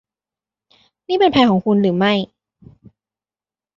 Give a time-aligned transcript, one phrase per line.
[1.07, 2.13] นี่เป็นแผนของคุณหรือไม่